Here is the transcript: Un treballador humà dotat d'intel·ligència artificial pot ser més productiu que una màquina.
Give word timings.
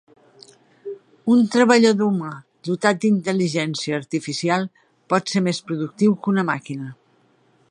Un 1.35 1.43
treballador 1.55 2.09
humà 2.13 2.31
dotat 2.69 3.03
d'intel·ligència 3.05 4.01
artificial 4.03 4.69
pot 5.15 5.35
ser 5.35 5.47
més 5.51 5.65
productiu 5.69 6.21
que 6.25 6.37
una 6.37 6.51
màquina. 6.53 6.95